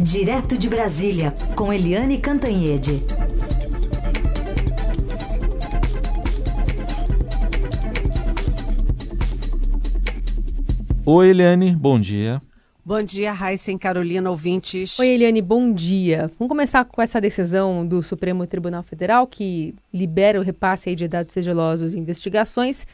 [0.00, 3.02] Direto de Brasília, com Eliane Cantanhede.
[11.04, 12.42] Oi, Eliane, bom dia.
[12.84, 14.98] Bom dia, Raíssa e Carolina, ouvintes.
[14.98, 16.30] Oi, Eliane, bom dia.
[16.38, 21.32] Vamos começar com essa decisão do Supremo Tribunal Federal que libera o repasse de dados
[21.32, 22.86] sigilosos e investigações.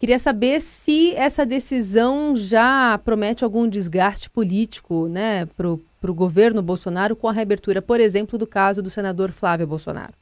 [0.00, 7.14] Queria saber se essa decisão já promete algum desgaste político né, para o governo Bolsonaro
[7.14, 10.14] com a reabertura, por exemplo, do caso do senador Flávio Bolsonaro.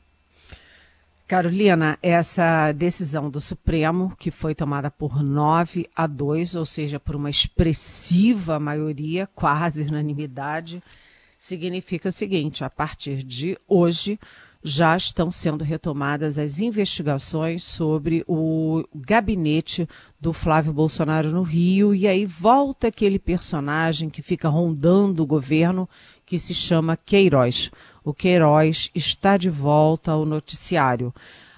[1.28, 7.14] Carolina, essa decisão do Supremo, que foi tomada por 9 a 2, ou seja, por
[7.14, 10.82] uma expressiva maioria, quase unanimidade,
[11.38, 14.18] significa o seguinte: a partir de hoje,
[14.62, 19.88] já estão sendo retomadas as investigações sobre o gabinete
[20.20, 25.88] do Flávio Bolsonaro no Rio, e aí volta aquele personagem que fica rondando o governo,
[26.26, 27.70] que se chama Queiroz.
[28.04, 31.14] O Queiroz está de volta ao noticiário.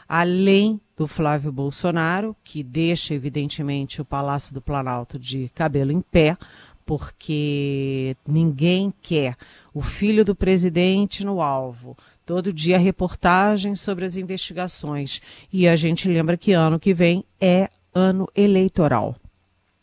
[0.08, 6.36] Além do Flávio Bolsonaro, que deixa, evidentemente, o Palácio do Planalto de cabelo em pé,
[6.84, 9.36] porque ninguém quer
[9.72, 11.96] o filho do presidente no alvo,
[12.30, 15.20] todo dia reportagem sobre as investigações.
[15.52, 19.16] E a gente lembra que ano que vem é ano eleitoral.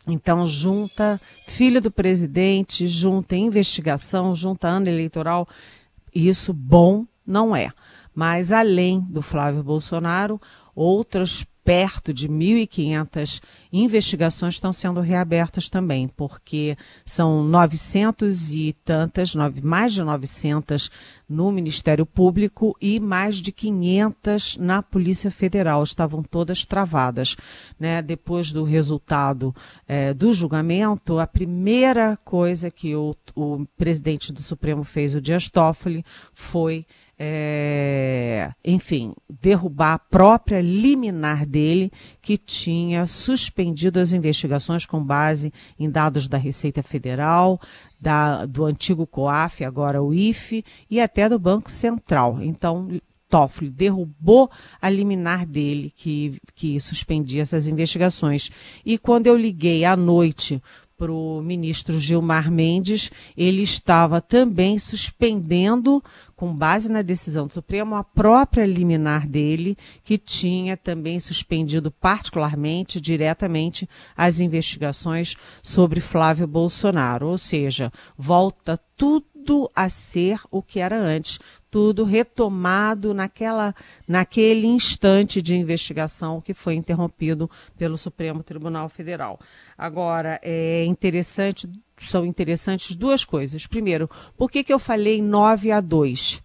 [0.07, 5.45] Então, junta filho do presidente, junta investigação, junta ano eleitoral.
[6.15, 7.69] Isso bom não é.
[8.15, 10.39] Mas, além do Flávio Bolsonaro,
[10.73, 13.41] outras perto de 1.500
[13.73, 20.89] investigações estão sendo reabertas também, porque são 900 e tantas, mais de 900
[21.27, 25.83] no Ministério Público e mais de 500 na Polícia Federal.
[25.83, 27.35] Estavam todas travadas.
[27.77, 28.01] Né?
[28.01, 29.53] Depois do resultado
[29.85, 35.49] é, do julgamento, a primeira coisa que o, o presidente do Supremo fez, o Dias
[35.49, 36.85] Toffoli, foi
[37.19, 41.91] é, enfim, derrubar a própria liminar dele,
[42.21, 47.59] que tinha suspendido as investigações com base em dados da Receita Federal,
[47.99, 52.37] da, do antigo COAF, agora o IFE, e até do Banco Central.
[52.41, 52.87] Então,
[53.29, 54.49] Toffoli derrubou
[54.81, 58.49] a liminar dele, que, que suspendia essas investigações.
[58.85, 60.61] E quando eu liguei à noite
[60.97, 66.03] para o ministro Gilmar Mendes, ele estava também suspendendo,
[66.35, 72.99] com base na decisão do Supremo, a própria liminar dele, que tinha também suspendido particularmente,
[72.99, 77.27] diretamente, as investigações sobre Flávio Bolsonaro.
[77.27, 83.75] Ou seja, volta tudo a ser o que era antes, tudo retomado naquela,
[84.07, 89.39] naquele instante de investigação que foi interrompido pelo Supremo Tribunal Federal.
[89.77, 91.69] Agora, é interessante,
[92.07, 93.67] são interessantes duas coisas.
[93.67, 96.41] Primeiro, por que, que eu falei 9 a 2?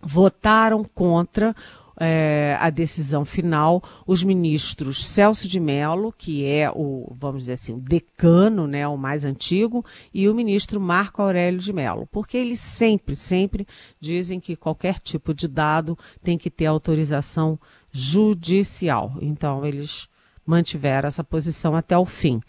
[0.00, 1.54] Votaram contra
[2.00, 7.74] é, a decisão final os ministros Celso de Mello, que é o, vamos dizer assim,
[7.74, 12.60] o decano, né, o mais antigo, e o ministro Marco Aurélio de Mello, porque eles
[12.60, 13.66] sempre, sempre
[14.00, 17.58] dizem que qualquer tipo de dado tem que ter autorização
[17.90, 19.14] judicial.
[19.20, 20.08] Então, eles
[20.44, 22.40] mantiveram essa posição até o fim.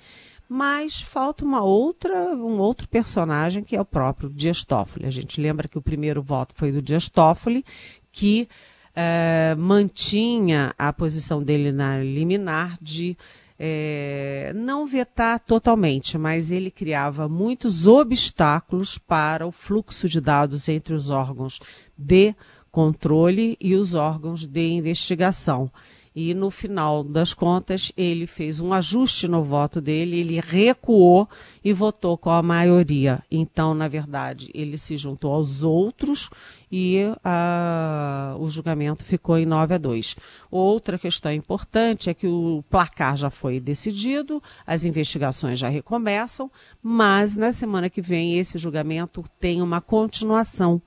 [0.48, 5.06] Mas falta uma outra, um outro personagem que é o próprio Dias Toffoli.
[5.06, 7.66] A gente lembra que o primeiro voto foi do Dias Toffoli,
[8.12, 8.48] que
[8.96, 13.18] eh, mantinha a posição dele na liminar de
[13.66, 20.94] é, não vetar totalmente, mas ele criava muitos obstáculos para o fluxo de dados entre
[20.94, 21.60] os órgãos
[21.98, 22.36] de
[22.72, 25.72] controle e os órgãos de investigação
[26.16, 31.28] e no final das contas ele fez um ajuste no voto dele, ele recuou
[31.64, 33.24] e votou com a maioria.
[33.32, 36.30] Então, na verdade, ele se juntou aos outros
[36.72, 40.16] e uh, o julgamento ficou em 9 a 2.
[40.52, 46.52] Outra questão importante é que o placar já foi decidido, as investigações já recomeçam,
[46.82, 50.82] mas na semana que vem esse julgamento tem uma continuação,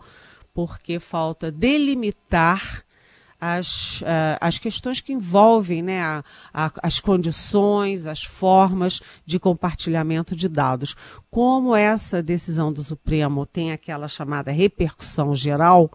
[0.55, 2.85] porque falta delimitar
[3.40, 10.34] as, uh, as questões que envolvem né, a, a, as condições, as formas de compartilhamento
[10.34, 10.96] de dados.
[11.30, 15.90] Como essa decisão do Supremo tem aquela chamada repercussão geral,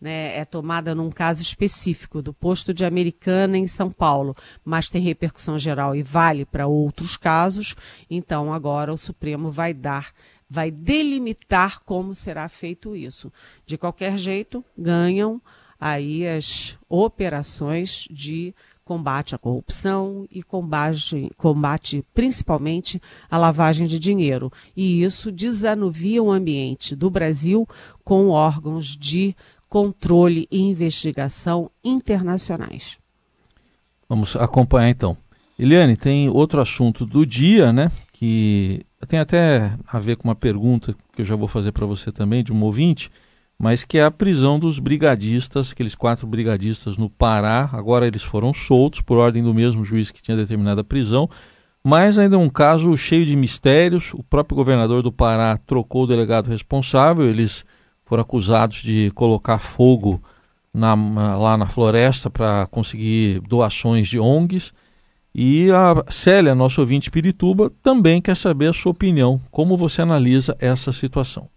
[0.00, 5.02] né, é tomada num caso específico do posto de Americana em São Paulo, mas tem
[5.02, 7.74] repercussão geral e vale para outros casos,
[8.10, 10.12] então agora o Supremo vai dar
[10.48, 13.32] vai delimitar como será feito isso.
[13.66, 15.40] De qualquer jeito, ganham
[15.84, 18.54] aí as operações de
[18.86, 22.98] combate à corrupção e combate, combate principalmente
[23.30, 24.50] a lavagem de dinheiro.
[24.74, 27.68] E isso desanuvia o ambiente do Brasil
[28.02, 29.36] com órgãos de
[29.68, 32.96] controle e investigação internacionais.
[34.08, 35.14] Vamos acompanhar então.
[35.58, 37.90] Eliane, tem outro assunto do dia, né?
[38.10, 42.10] Que tem até a ver com uma pergunta que eu já vou fazer para você
[42.10, 43.10] também, de um ouvinte,
[43.58, 47.70] mas que é a prisão dos brigadistas, aqueles quatro brigadistas no Pará.
[47.72, 51.28] Agora eles foram soltos por ordem do mesmo juiz que tinha determinado a prisão,
[51.82, 54.12] mas ainda é um caso cheio de mistérios.
[54.14, 57.64] O próprio governador do Pará trocou o delegado responsável, eles
[58.04, 60.22] foram acusados de colocar fogo
[60.72, 60.94] na,
[61.36, 64.72] lá na floresta para conseguir doações de ONGs.
[65.34, 69.40] E a Célia, nosso ouvinte Pirituba, também quer saber a sua opinião.
[69.50, 71.48] Como você analisa essa situação?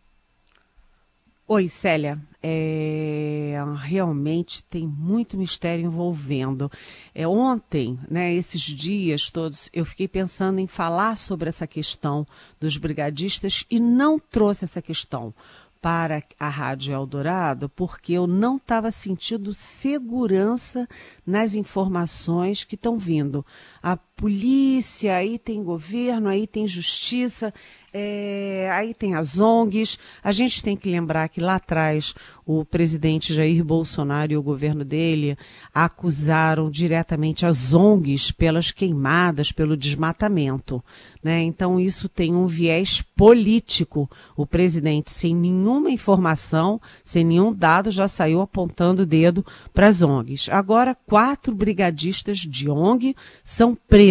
[1.49, 2.21] Oi, Célia.
[2.43, 6.69] É, realmente tem muito mistério envolvendo.
[7.15, 12.27] É, ontem, né, esses dias todos, eu fiquei pensando em falar sobre essa questão
[12.59, 15.33] dos brigadistas e não trouxe essa questão
[15.81, 20.85] para a Rádio Eldorado porque eu não estava sentindo segurança
[21.25, 23.45] nas informações que estão vindo.
[23.81, 27.53] A polícia, aí tem governo, aí tem justiça,
[27.93, 29.97] é, aí tem as ONGs.
[30.23, 32.15] A gente tem que lembrar que lá atrás
[32.45, 35.37] o presidente Jair Bolsonaro e o governo dele
[35.73, 40.83] acusaram diretamente as ONGs pelas queimadas, pelo desmatamento.
[41.23, 41.41] Né?
[41.43, 44.09] Então isso tem um viés político.
[44.35, 50.01] O presidente, sem nenhuma informação, sem nenhum dado, já saiu apontando o dedo para as
[50.01, 50.49] ONGs.
[50.49, 54.06] Agora, quatro brigadistas de ONG são presos.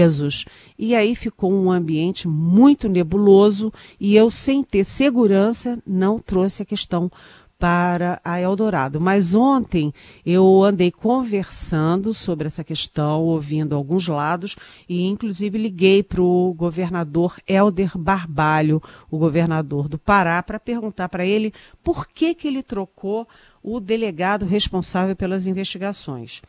[0.79, 6.67] E aí ficou um ambiente muito nebuloso e eu, sem ter segurança, não trouxe a
[6.67, 7.11] questão
[7.59, 9.01] para a Eldorado.
[9.01, 9.93] Mas ontem
[10.25, 14.57] eu andei conversando sobre essa questão, ouvindo alguns lados
[14.89, 21.25] e inclusive liguei para o governador Helder Barbalho, o governador do Pará, para perguntar para
[21.25, 21.53] ele
[21.83, 23.27] por que, que ele trocou
[23.63, 26.43] o delegado responsável pelas investigações.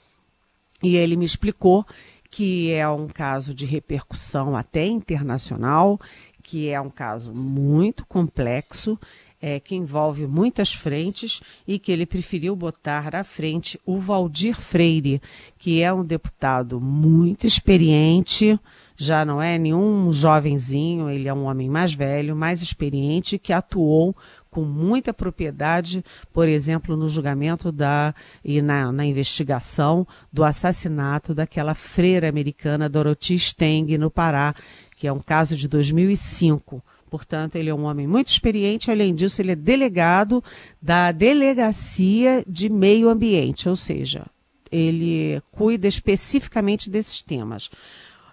[0.83, 1.85] E ele me explicou
[2.29, 5.99] que é um caso de repercussão até internacional,
[6.43, 8.97] que é um caso muito complexo,
[9.41, 15.21] é, que envolve muitas frentes e que ele preferiu botar à frente o Valdir Freire,
[15.59, 18.59] que é um deputado muito experiente,
[18.95, 24.15] já não é nenhum jovenzinho, ele é um homem mais velho, mais experiente, que atuou
[24.57, 28.11] com muita propriedade, por exemplo, no julgamento da
[28.43, 34.55] e na, na investigação do assassinato daquela freira americana Dorothy Steng no Pará,
[34.95, 36.83] que é um caso de 2005.
[37.07, 40.43] Portanto, ele é um homem muito experiente, além disso, ele é delegado
[40.81, 44.25] da Delegacia de Meio Ambiente, ou seja,
[44.71, 47.69] ele cuida especificamente desses temas.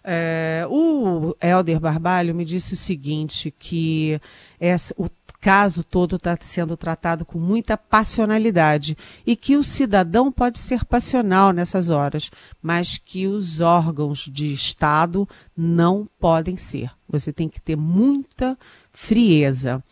[0.06, 4.20] É, o Helder Barbalho me disse o seguinte, que
[4.60, 5.08] essa, o
[5.44, 8.96] caso todo está sendo tratado com muita passionalidade
[9.26, 12.30] e que o cidadão pode ser passional nessas horas,
[12.62, 16.90] mas que os órgãos de Estado não podem ser.
[17.06, 18.58] Você tem que ter muita
[18.90, 19.84] frieza.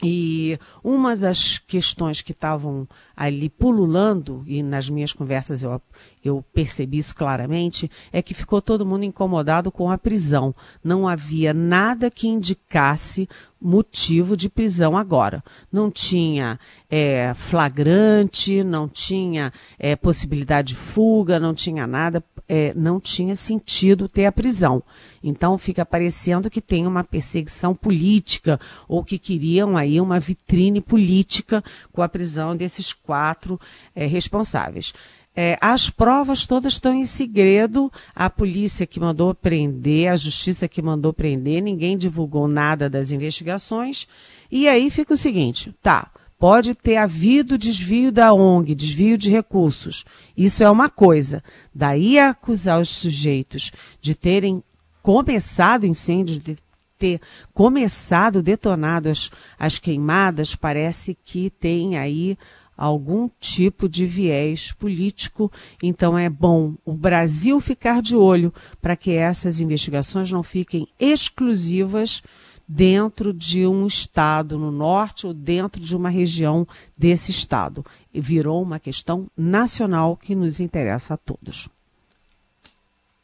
[0.00, 2.86] E uma das questões que estavam
[3.16, 5.82] ali pululando, e nas minhas conversas eu,
[6.24, 10.54] eu percebi isso claramente, é que ficou todo mundo incomodado com a prisão.
[10.82, 13.28] Não havia nada que indicasse
[13.60, 15.42] motivo de prisão agora.
[15.70, 23.00] Não tinha é, flagrante, não tinha é, possibilidade de fuga, não tinha nada, é, não
[23.00, 24.82] tinha sentido ter a prisão.
[25.22, 31.62] Então fica parecendo que tem uma perseguição política ou que queriam aí uma vitrine política
[31.92, 33.60] com a prisão desses quatro
[33.94, 34.92] é, responsáveis.
[35.40, 37.92] É, as provas todas estão em segredo.
[38.12, 44.08] A polícia que mandou prender, a justiça que mandou prender, ninguém divulgou nada das investigações.
[44.50, 50.04] E aí fica o seguinte: tá, pode ter havido desvio da ONG, desvio de recursos.
[50.36, 51.40] Isso é uma coisa.
[51.72, 54.60] Daí a acusar os sujeitos de terem
[55.00, 56.56] começado incêndio, de
[56.98, 57.20] ter
[57.54, 62.36] começado, detonado as, as queimadas, parece que tem aí
[62.78, 65.50] algum tipo de viés político.
[65.82, 72.22] Então é bom o Brasil ficar de olho para que essas investigações não fiquem exclusivas
[72.68, 76.66] dentro de um estado no norte ou dentro de uma região
[76.96, 77.84] desse estado.
[78.14, 81.68] Virou uma questão nacional que nos interessa a todos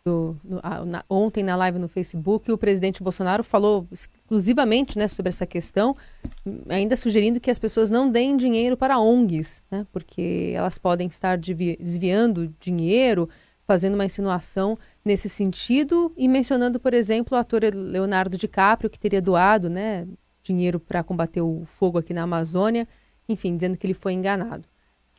[0.04, 5.30] do, no, na, ontem na live no Facebook, o presidente Bolsonaro falou exclusivamente né, sobre
[5.30, 5.96] essa questão,
[6.68, 11.38] ainda sugerindo que as pessoas não deem dinheiro para ONGs, né, porque elas podem estar
[11.38, 13.28] desviando dinheiro,
[13.66, 19.22] fazendo uma insinuação nesse sentido e mencionando, por exemplo, o ator Leonardo DiCaprio, que teria
[19.22, 20.06] doado né,
[20.42, 22.86] dinheiro para combater o fogo aqui na Amazônia,
[23.26, 24.68] enfim, dizendo que ele foi enganado.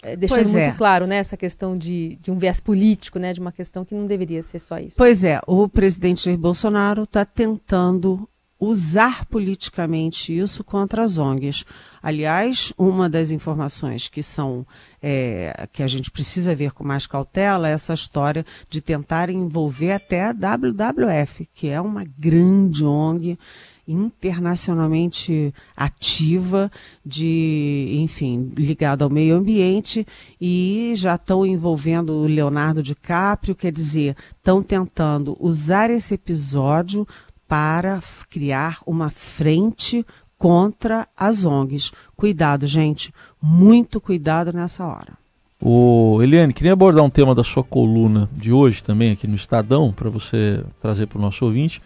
[0.06, 0.72] É, deixando pois muito é.
[0.74, 4.06] claro né, essa questão de, de um viés político, né, de uma questão que não
[4.06, 4.96] deveria ser só isso.
[4.98, 11.66] Pois é, o presidente Jair Bolsonaro está tentando usar politicamente isso contra as ONGs.
[12.02, 14.66] Aliás, uma das informações que são
[15.02, 19.92] é, que a gente precisa ver com mais cautela é essa história de tentar envolver
[19.92, 23.38] até a WWF, que é uma grande ONG
[23.88, 26.72] internacionalmente ativa
[27.06, 30.06] de, enfim, ligada ao meio ambiente
[30.40, 37.08] e já estão envolvendo o Leonardo DiCaprio, quer dizer, estão tentando usar esse episódio
[37.48, 40.06] para criar uma frente
[40.38, 41.92] contra as ONGs.
[42.16, 45.14] Cuidado, gente, muito cuidado nessa hora.
[45.62, 49.92] O Eliane, queria abordar um tema da sua coluna de hoje também aqui no Estadão,
[49.92, 51.82] para você trazer para o nosso ouvinte.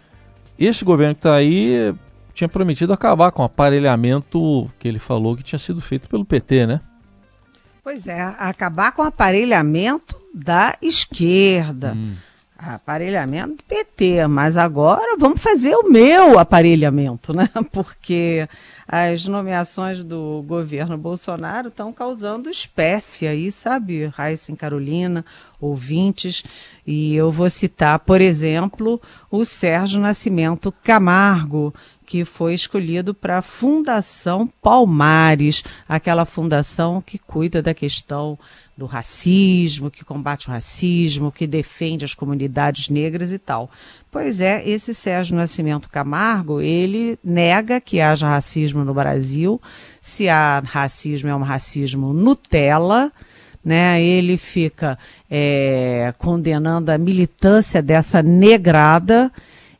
[0.60, 1.94] Esse governo que está aí
[2.34, 6.66] tinha prometido acabar com o aparelhamento que ele falou que tinha sido feito pelo PT,
[6.66, 6.80] né?
[7.82, 11.94] Pois é, acabar com o aparelhamento da esquerda.
[11.96, 12.14] Hum
[12.60, 17.48] aparelhamento do PT, mas agora vamos fazer o meu aparelhamento, né?
[17.72, 18.46] Porque
[18.86, 24.06] as nomeações do governo Bolsonaro estão causando espécie aí, sabe?
[24.06, 25.24] Raíssa Carolina,
[25.60, 26.42] ouvintes,
[26.86, 29.00] e eu vou citar, por exemplo,
[29.30, 31.72] o Sérgio Nascimento Camargo,
[32.10, 38.36] que foi escolhido para a Fundação Palmares, aquela fundação que cuida da questão
[38.76, 43.70] do racismo, que combate o racismo, que defende as comunidades negras e tal.
[44.10, 49.62] Pois é, esse Sérgio Nascimento Camargo, ele nega que haja racismo no Brasil.
[50.00, 53.12] Se há racismo, é um racismo Nutella,
[53.64, 54.02] né?
[54.02, 54.98] Ele fica
[55.30, 59.30] é, condenando a militância dessa negrada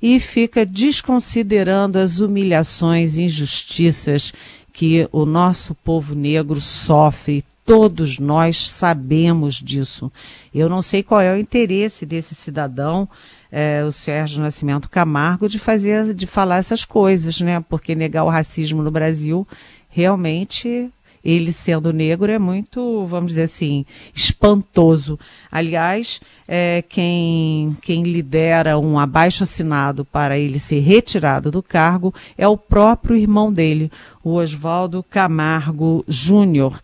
[0.03, 4.33] e fica desconsiderando as humilhações, injustiças
[4.73, 10.11] que o nosso povo negro sofre Todos nós sabemos disso.
[10.53, 13.09] Eu não sei qual é o interesse desse cidadão,
[13.49, 17.61] é, o Sérgio Nascimento Camargo, de fazer, de falar essas coisas, né?
[17.69, 19.47] Porque negar o racismo no Brasil
[19.89, 20.91] realmente
[21.25, 23.85] ele sendo negro é muito, vamos dizer assim,
[24.15, 25.19] espantoso.
[25.51, 32.49] Aliás, é, quem, quem lidera um abaixo assinado para ele ser retirado do cargo é
[32.49, 33.91] o próprio irmão dele,
[34.23, 36.81] o Oswaldo Camargo Júnior,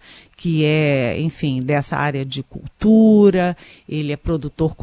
[0.47, 3.57] que é, enfim, dessa área de cultura,
[3.89, 4.77] ele é produtor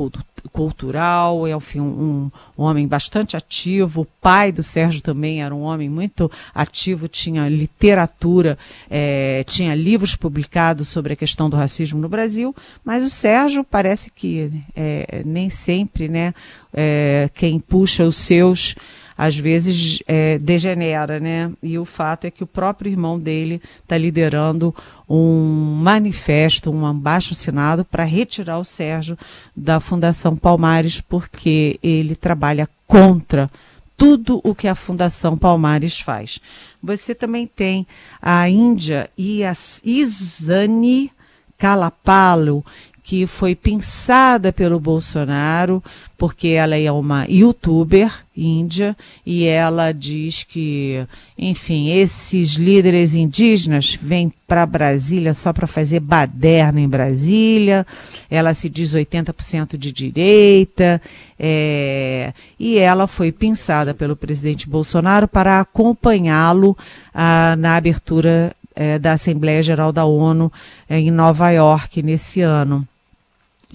[0.52, 4.02] cultural, é enfim, um, um, homem bastante ativo.
[4.02, 8.58] O pai do Sérgio também era um homem muito ativo, tinha literatura,
[8.90, 12.54] é, tinha livros publicados sobre a questão do racismo no Brasil,
[12.84, 16.34] mas o Sérgio parece que é, nem sempre, né,
[16.74, 18.76] é, quem puxa os seus
[19.18, 21.52] às vezes é, degenera, né?
[21.62, 24.74] E o fato é que o próprio irmão dele está liderando
[25.10, 29.18] um manifesto, um abaixo assinado para retirar o Sérgio
[29.56, 33.50] da Fundação Palmares, porque ele trabalha contra
[33.96, 36.40] tudo o que a Fundação Palmares faz.
[36.82, 37.88] Você também tem
[38.22, 39.54] a Índia e a
[39.84, 41.12] Isani
[41.58, 42.66] Kalapalo,
[43.04, 45.84] que foi pensada pelo Bolsonaro,
[46.18, 48.96] porque ela é uma youtuber índia
[49.26, 51.06] e ela diz que,
[51.38, 57.86] enfim, esses líderes indígenas vêm para Brasília só para fazer baderna em Brasília.
[58.32, 61.02] Ela se diz 80% de direita
[61.38, 66.78] é, e ela foi pensada pelo presidente Bolsonaro para acompanhá-lo
[67.14, 70.52] ah, na abertura é, da Assembleia Geral da ONU
[70.90, 72.88] é, em Nova York nesse ano.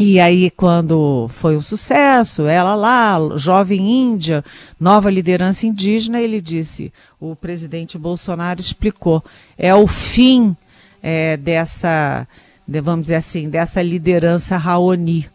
[0.01, 4.45] E aí, quando foi um sucesso, ela lá, jovem índia,
[4.79, 9.25] nova liderança indígena, ele disse, o presidente Bolsonaro explicou,
[9.59, 10.57] é o fim
[11.03, 12.29] é, dessa,
[12.69, 15.29] vamos dizer assim, dessa liderança Raoni.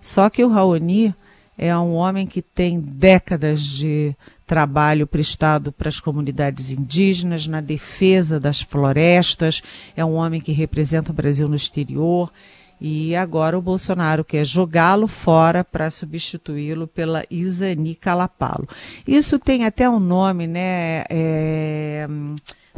[0.00, 1.14] Só que o Raoni
[1.58, 8.40] é um homem que tem décadas de trabalho prestado para as comunidades indígenas, na defesa
[8.40, 9.62] das florestas,
[9.94, 12.32] é um homem que representa o Brasil no exterior,
[12.80, 18.68] e agora o Bolsonaro quer jogá-lo fora para substituí-lo pela Isani Calapalo.
[19.06, 21.04] Isso tem até um nome, né?
[21.08, 22.06] É,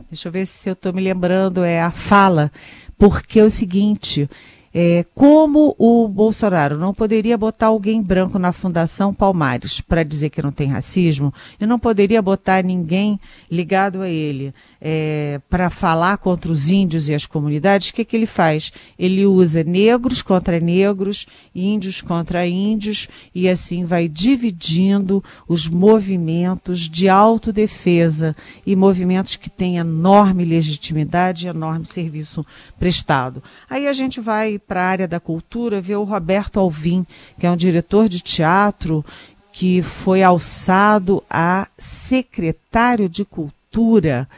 [0.08, 2.52] deixa eu ver se eu estou me lembrando, é a fala,
[2.96, 4.28] porque é o seguinte.
[4.80, 10.40] É, como o Bolsonaro não poderia botar alguém branco na Fundação Palmares para dizer que
[10.40, 13.18] não tem racismo, e não poderia botar ninguém
[13.50, 18.16] ligado a ele é, para falar contra os índios e as comunidades, o que, que
[18.16, 18.70] ele faz?
[18.96, 27.08] Ele usa negros contra negros, índios contra índios, e assim vai dividindo os movimentos de
[27.08, 32.46] autodefesa e movimentos que têm enorme legitimidade e enorme serviço
[32.78, 33.42] prestado.
[33.68, 37.06] Aí a gente vai para a área da cultura ver o Roberto Alvim,
[37.40, 39.04] que é um diretor de teatro
[39.50, 44.28] que foi alçado a secretário de cultura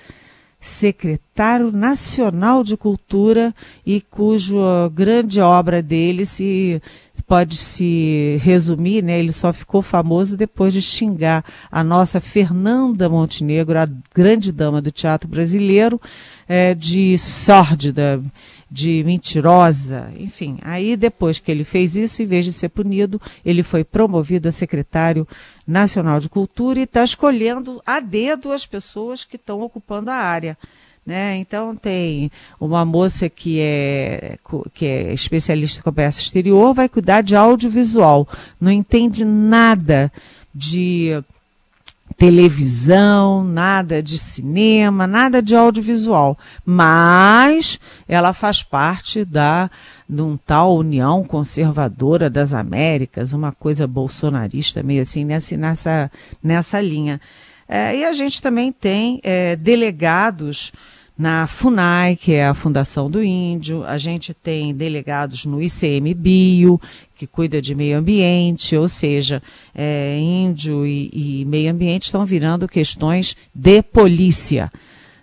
[0.61, 6.83] secretário nacional de cultura e cuja grande obra dele se
[7.27, 9.19] pode se resumir, né?
[9.19, 14.91] Ele só ficou famoso depois de xingar a nossa Fernanda Montenegro, a grande dama do
[14.91, 16.01] teatro brasileiro,
[16.49, 18.21] é, de sórdida,
[18.71, 20.59] de mentirosa, enfim.
[20.63, 24.53] Aí depois que ele fez isso, em vez de ser punido, ele foi promovido a
[24.53, 25.27] secretário
[25.67, 30.57] nacional de cultura e está escolhendo a dedo as pessoas que estão ocupando a área.
[31.05, 31.39] Né?
[31.39, 34.37] Então tem uma moça que é,
[34.73, 38.29] que é especialista em comércio exterior, vai cuidar de audiovisual,
[38.61, 40.13] não entende nada
[40.55, 41.23] de
[42.21, 46.37] televisão, nada de cinema, nada de audiovisual,
[46.67, 49.71] mas ela faz parte da
[50.07, 56.13] de um tal União Conservadora das Américas, uma coisa bolsonarista meio assim nessa nessa,
[56.43, 57.19] nessa linha.
[57.67, 60.73] É, e a gente também tem é, delegados
[61.21, 66.81] na FUNAI, que é a Fundação do Índio, a gente tem delegados no ICMBio,
[67.15, 69.43] que cuida de meio ambiente, ou seja,
[69.75, 74.73] é, índio e, e meio ambiente estão virando questões de polícia.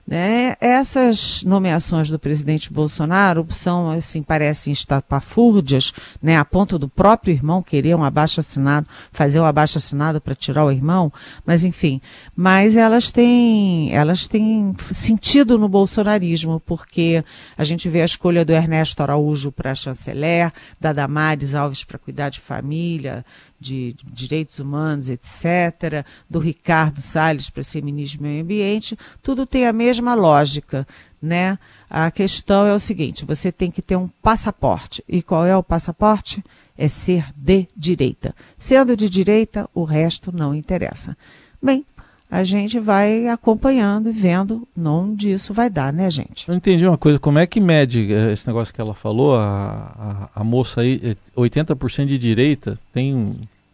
[0.08, 0.56] Né?
[0.62, 5.92] Essas nomeações do presidente Bolsonaro são, assim, parecem estapafúrdias,
[6.24, 6.38] né?
[6.38, 10.64] a ponto do próprio irmão querer um abaixo assinado, fazer um abaixo assinado para tirar
[10.64, 11.12] o irmão,
[11.46, 12.00] mas enfim.
[12.34, 17.22] Mas elas têm, elas têm sentido no bolsonarismo, porque
[17.58, 22.30] a gente vê a escolha do Ernesto Araújo para chanceler, da Damares Alves para cuidar
[22.30, 23.26] de família,
[23.60, 29.66] de direitos humanos, etc., do Ricardo Salles para ser ministro do Meio Ambiente, tudo tem
[29.66, 30.88] a mesma lógica.
[31.22, 31.58] Né?
[31.90, 35.04] A questão é o seguinte: você tem que ter um passaporte.
[35.08, 36.44] E qual é o passaporte?
[36.78, 38.36] É ser de direita.
[38.56, 41.18] Sendo de direita, o resto não interessa.
[41.62, 41.84] Bem,
[42.30, 46.48] a gente vai acompanhando e vendo onde isso vai dar, né, gente?
[46.48, 50.30] Eu entendi uma coisa, como é que mede eh, esse negócio que ela falou, a,
[50.36, 53.32] a, a moça aí, 80% eh, de direita, tem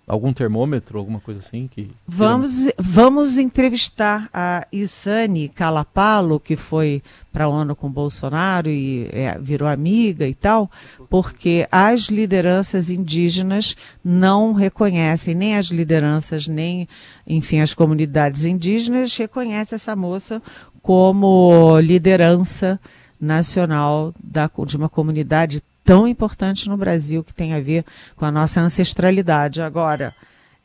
[0.07, 1.67] algum termômetro, alguma coisa assim?
[1.67, 9.09] que Vamos, vamos entrevistar a Isane Calapalo, que foi para a ONU com Bolsonaro e
[9.11, 10.69] é, virou amiga e tal,
[11.09, 16.87] porque as lideranças indígenas não reconhecem, nem as lideranças, nem,
[17.25, 20.41] enfim, as comunidades indígenas reconhecem essa moça
[20.81, 22.79] como liderança
[23.19, 28.31] nacional da, de uma comunidade tão importante no Brasil que tem a ver com a
[28.31, 29.61] nossa ancestralidade.
[29.61, 30.15] Agora,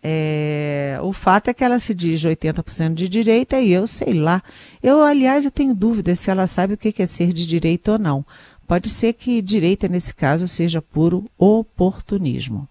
[0.03, 4.43] é, o fato é que ela se diz 80% de direita e eu sei lá.
[4.83, 7.99] Eu, aliás, eu tenho dúvidas se ela sabe o que é ser de direita ou
[7.99, 8.25] não.
[8.67, 12.69] Pode ser que direita, nesse caso, seja puro oportunismo.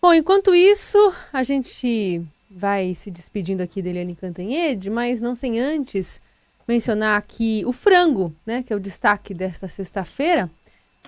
[0.00, 5.60] Bom, enquanto isso, a gente vai se despedindo aqui da Eliane Cantanhede, mas não sem
[5.60, 6.20] antes
[6.66, 10.50] mencionar aqui o frango, né, que é o destaque desta sexta-feira.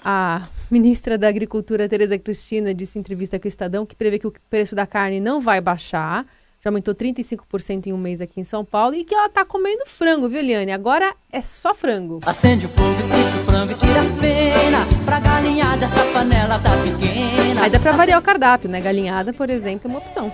[0.04, 4.26] A ministra da Agricultura, Tereza Cristina, disse em entrevista com o Estadão que prevê que
[4.26, 6.24] o preço da carne não vai baixar.
[6.60, 9.84] Já aumentou 35% em um mês aqui em São Paulo e que ela tá comendo
[9.86, 10.72] frango, viu, Liane?
[10.72, 12.18] Agora é só frango.
[12.26, 15.04] Acende o fogo, esquece o frango e tira a pena.
[15.04, 17.62] Pra galinhada essa panela tá pequena.
[17.62, 18.80] Aí dá pra variar o cardápio, né?
[18.80, 20.32] Galinhada, por exemplo, é uma opção.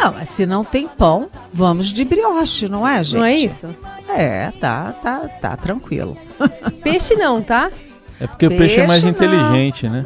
[0.00, 3.18] Não, mas se não tem pão, vamos de brioche, não é, gente?
[3.18, 3.66] Não é isso?
[4.08, 6.16] É, tá, tá, tá tranquilo.
[6.84, 7.68] Peixe não, tá?
[8.20, 9.10] É porque peixe o peixe é mais não.
[9.10, 10.04] inteligente, né?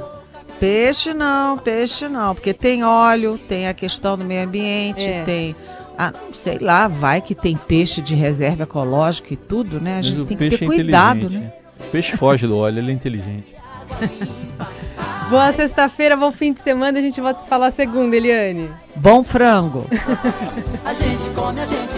[0.61, 5.23] Peixe não, peixe não, porque tem óleo, tem a questão do meio ambiente, é.
[5.25, 5.57] tem.
[5.99, 9.99] Ah, sei lá, vai que tem peixe de reserva ecológica e tudo, né?
[9.99, 11.53] A gente tem que ter é cuidado, né?
[11.81, 13.55] O peixe foge do óleo, ele é inteligente.
[15.29, 16.99] Boa sexta-feira, bom fim de semana.
[16.99, 18.71] A gente volta a se falar segunda, Eliane.
[18.95, 19.87] Bom frango.
[20.85, 21.92] a gente come, a gente.